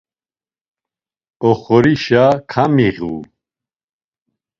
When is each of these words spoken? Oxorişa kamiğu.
Oxorişa 1.49 2.25
kamiğu. 2.51 3.19